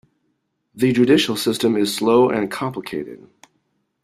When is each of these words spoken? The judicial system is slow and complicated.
The 0.73 0.93
judicial 0.93 1.35
system 1.35 1.77
is 1.77 1.93
slow 1.95 2.27
and 2.31 2.49
complicated. 2.49 3.27